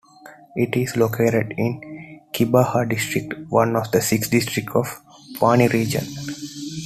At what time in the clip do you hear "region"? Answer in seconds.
5.71-6.05